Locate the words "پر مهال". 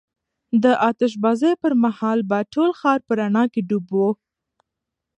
1.61-2.19